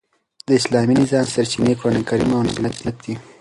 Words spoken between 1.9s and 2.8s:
کریم او نبوي